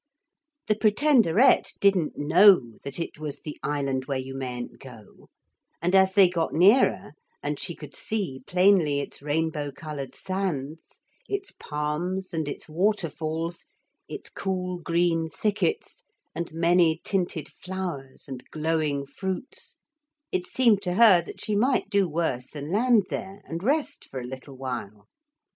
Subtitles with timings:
[0.65, 5.29] The Pretenderette didn't know that it was the Island where you mayn't go,
[5.79, 7.11] and as they got nearer
[7.43, 13.67] and she could see plainly its rainbow coloured sands, its palms and its waterfalls,
[14.09, 19.75] its cool green thickets and many tinted flowers and glowing fruits,
[20.31, 24.19] it seemed to her that she might do worse than land there and rest for
[24.19, 25.07] a little while.